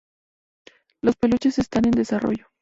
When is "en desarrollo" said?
1.85-2.47